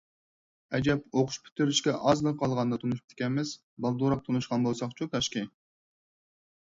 ئەجەب 0.75 1.01
ئوقۇش 1.17 1.35
پۈتتۈرۈشكە 1.41 1.91
ئازلا 2.11 2.33
قالغاندا 2.39 2.79
تونۇشۇپتىكەنمىز، 2.83 3.51
بالدۇرراق 3.87 4.23
تونۇشقان 4.29 4.65
بولساقچۇ 4.69 5.09
كاشكى! 5.13 5.45